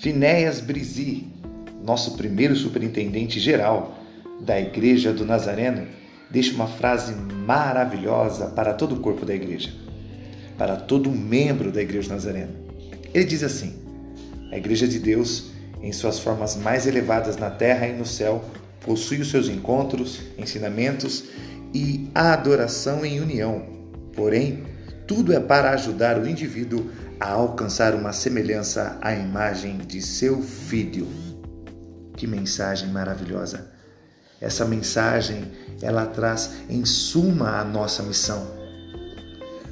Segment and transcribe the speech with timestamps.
[0.00, 1.26] Finéias Brisi,
[1.84, 3.98] nosso primeiro superintendente geral
[4.40, 5.86] da Igreja do Nazareno,
[6.30, 9.70] deixa uma frase maravilhosa para todo o corpo da igreja,
[10.56, 12.52] para todo membro da Igreja do Nazareno.
[13.12, 13.74] Ele diz assim:
[14.50, 15.50] A Igreja de Deus,
[15.82, 18.42] em suas formas mais elevadas na terra e no céu,
[18.80, 21.24] possui os seus encontros, ensinamentos
[21.74, 23.66] e adoração em união.
[24.16, 24.64] Porém,
[25.06, 31.06] tudo é para ajudar o indivíduo a alcançar uma semelhança à imagem de seu filho.
[32.16, 33.70] Que mensagem maravilhosa!
[34.40, 35.52] Essa mensagem,
[35.82, 38.58] ela traz em suma a nossa missão,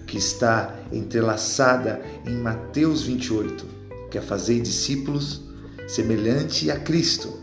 [0.06, 3.66] que está entrelaçada em Mateus 28,
[4.10, 5.40] que é fazer discípulos
[5.86, 7.40] semelhante a Cristo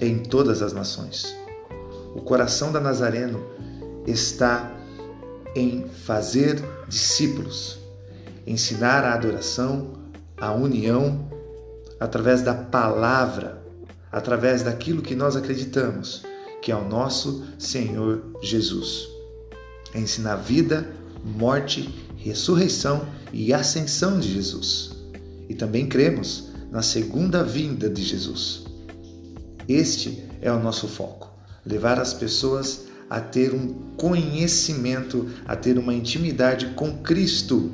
[0.00, 1.34] em todas as nações.
[2.14, 3.44] O coração da Nazareno
[4.06, 4.70] está
[5.56, 7.81] em fazer discípulos,
[8.46, 9.92] ensinar a adoração,
[10.36, 11.28] a união
[12.00, 13.62] através da palavra,
[14.10, 16.22] através daquilo que nós acreditamos,
[16.60, 19.08] que é o nosso Senhor Jesus.
[19.94, 20.86] É ensinar vida,
[21.24, 24.96] morte, ressurreição e ascensão de Jesus.
[25.48, 28.64] E também cremos na segunda vinda de Jesus.
[29.68, 31.30] Este é o nosso foco:
[31.64, 37.70] levar as pessoas a ter um conhecimento, a ter uma intimidade com Cristo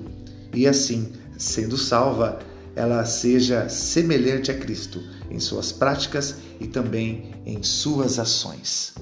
[0.53, 2.39] e assim, sendo salva,
[2.75, 8.95] ela seja semelhante a Cristo em suas práticas e também em suas ações.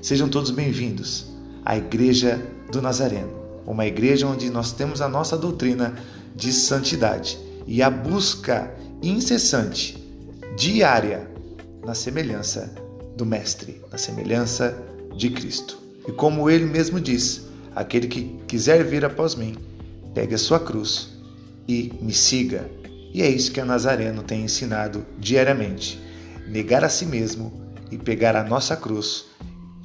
[0.00, 1.26] Sejam todos bem-vindos
[1.64, 2.40] à Igreja
[2.70, 3.30] do Nazareno,
[3.66, 5.94] uma igreja onde nós temos a nossa doutrina
[6.34, 10.02] de santidade e a busca incessante,
[10.56, 11.30] diária,
[11.84, 12.72] na semelhança
[13.16, 14.76] do Mestre, na semelhança
[15.16, 15.78] de Cristo.
[16.06, 17.42] E como ele mesmo diz:
[17.74, 19.56] aquele que quiser vir após mim,
[20.14, 21.10] pegue a sua cruz
[21.68, 22.70] e me siga.
[23.12, 26.00] E é isso que a Nazareno tem ensinado diariamente:
[26.48, 27.52] negar a si mesmo
[27.90, 29.26] e pegar a nossa cruz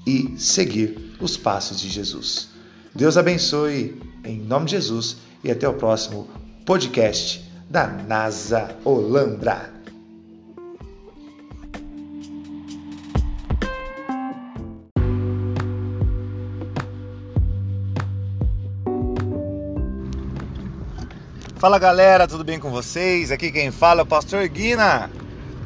[0.06, 2.50] e seguir os passos de Jesus.
[2.96, 6.28] Deus abençoe em nome de Jesus e até o próximo
[6.66, 9.77] podcast da NASA Olambra.
[21.60, 23.32] Fala galera, tudo bem com vocês?
[23.32, 25.10] Aqui quem fala é o Pastor Guina,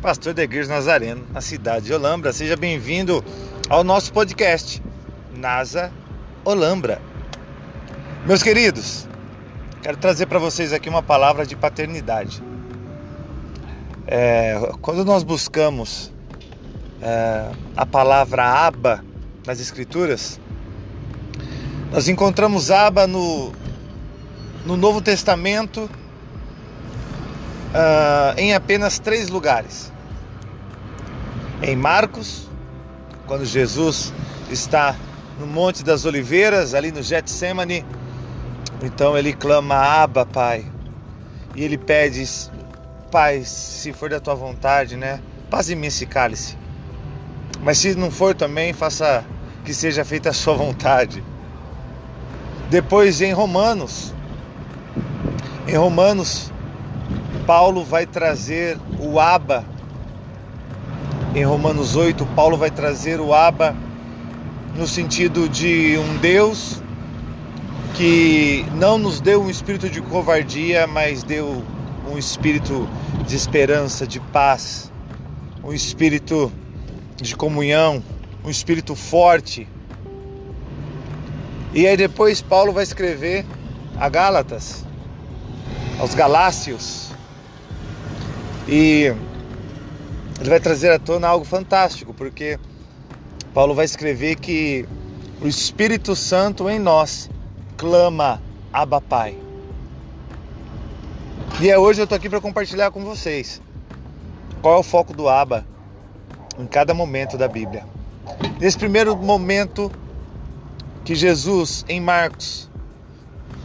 [0.02, 2.31] pastor da Igreja Nazareno, na cidade de Olambra.
[2.31, 3.22] Seja bem-vindo
[3.68, 4.81] ao nosso podcast,
[5.35, 5.91] NASA
[6.46, 7.02] Olambra.
[8.25, 9.06] Meus queridos,
[9.84, 12.41] quero trazer para vocês aqui uma palavra de paternidade.
[14.08, 16.09] É, quando nós buscamos
[17.02, 19.03] é, a palavra Aba
[19.46, 20.40] nas Escrituras,
[21.91, 23.52] nós encontramos Aba no,
[24.66, 25.89] no Novo Testamento
[27.72, 29.91] uh, em apenas três lugares.
[31.61, 32.47] Em Marcos,
[33.27, 34.13] quando Jesus
[34.49, 34.95] está
[35.39, 37.85] no Monte das Oliveiras, ali no Getsemane,
[38.81, 40.66] então ele clama Abba, Pai.
[41.55, 42.23] E ele pede,
[43.11, 45.19] Pai, se for da tua vontade, né?
[45.49, 46.57] Passe em mim esse cálice.
[47.61, 49.23] Mas se não for também, faça
[49.63, 51.23] que seja feita a sua vontade.
[52.69, 54.13] Depois em Romanos,
[55.71, 56.51] em Romanos,
[57.47, 59.63] Paulo vai trazer o Aba.
[61.33, 63.73] Em Romanos 8, Paulo vai trazer o Aba
[64.75, 66.81] no sentido de um Deus
[67.93, 71.63] que não nos deu um espírito de covardia, mas deu
[72.05, 72.85] um espírito
[73.25, 74.91] de esperança, de paz,
[75.63, 76.51] um espírito
[77.15, 78.03] de comunhão,
[78.43, 79.69] um espírito forte.
[81.73, 83.45] E aí depois Paulo vai escrever
[83.97, 84.85] a Gálatas,
[86.01, 87.12] aos Galácios.
[88.67, 89.13] E
[90.39, 92.59] ele vai trazer à tona algo fantástico, porque
[93.53, 94.88] Paulo vai escrever que
[95.40, 97.29] o Espírito Santo em nós
[97.78, 98.41] clama
[98.73, 99.37] Abba Pai.
[101.59, 103.61] E é hoje eu estou aqui para compartilhar com vocês
[104.59, 105.66] qual é o foco do Abba
[106.58, 107.85] em cada momento da Bíblia.
[108.59, 109.91] Nesse primeiro momento
[111.05, 112.67] que Jesus, em Marcos,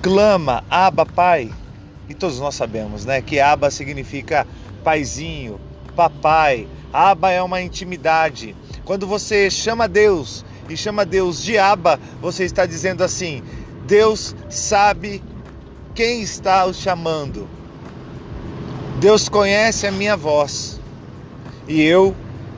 [0.03, 1.51] clama Abba Pai,
[2.09, 4.47] e todos nós sabemos, né, que Aba significa
[4.85, 5.61] paizinho,
[5.95, 6.69] papai.
[6.93, 8.55] Aba é uma intimidade.
[8.85, 13.43] Quando você chama Deus e chama Deus de Aba, você está dizendo assim:
[13.87, 15.23] Deus sabe
[15.95, 17.49] quem está o chamando.
[19.01, 20.81] Deus conhece a minha voz
[21.69, 22.15] e eu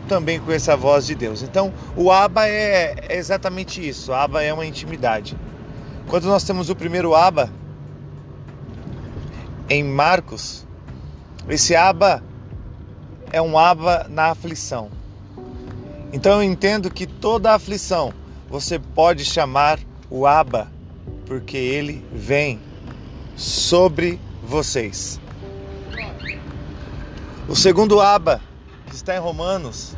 [0.08, 1.42] também conheço a voz de Deus.
[1.42, 4.12] Então, o Aba é, exatamente isso.
[4.12, 5.36] Aba é uma intimidade.
[6.06, 7.50] Quando nós temos o primeiro Aba,
[9.68, 10.66] em Marcos,
[11.48, 12.22] esse Aba
[13.32, 14.90] é um aba na aflição.
[16.12, 18.12] Então eu entendo que toda aflição
[18.48, 19.78] você pode chamar
[20.10, 20.70] o aba,
[21.26, 22.58] porque ele vem
[23.36, 25.20] sobre vocês.
[27.46, 28.40] O segundo aba,
[28.86, 29.94] que está em Romanos,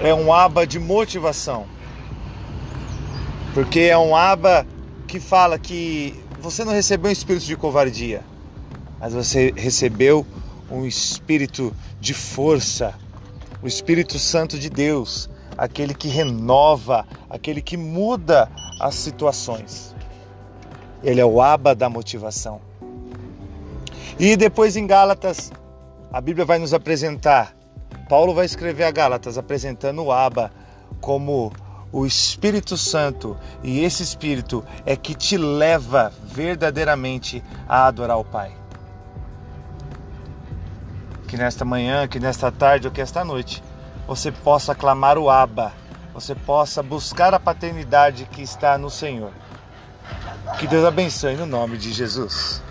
[0.00, 1.66] é um aba de motivação.
[3.52, 4.66] Porque é um aba
[5.06, 8.22] que fala que você não recebeu um espírito de covardia,
[9.02, 10.24] mas você recebeu
[10.70, 12.94] um espírito de força,
[13.60, 15.28] o Espírito Santo de Deus,
[15.58, 18.48] aquele que renova, aquele que muda
[18.80, 19.92] as situações.
[21.02, 22.60] Ele é o aba da motivação.
[24.20, 25.50] E depois em Gálatas,
[26.12, 27.56] a Bíblia vai nos apresentar,
[28.08, 30.52] Paulo vai escrever a Gálatas apresentando o aba
[31.00, 31.52] como
[31.90, 38.61] o Espírito Santo, e esse Espírito é que te leva verdadeiramente a adorar o Pai.
[41.32, 43.64] Que nesta manhã, que nesta tarde ou que esta noite
[44.06, 45.72] você possa clamar o Abba,
[46.12, 49.32] você possa buscar a paternidade que está no Senhor.
[50.58, 52.62] Que Deus abençoe no nome de Jesus.